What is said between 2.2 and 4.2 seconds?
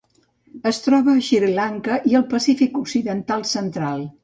el Pacífic occidental central.